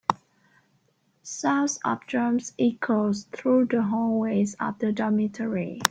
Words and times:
Sounds 1.21 1.77
of 1.85 1.99
drums 2.07 2.53
echoed 2.57 3.15
through 3.31 3.65
the 3.65 3.83
hallways 3.83 4.55
of 4.59 4.79
the 4.79 4.91
dormitory. 4.91 5.79